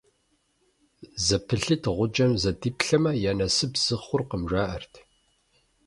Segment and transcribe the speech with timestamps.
[1.25, 4.93] ЗэпылъитӀ гъуджэм зэдиплъэмэ, я насып зы хъуркъым, жаӀэрт.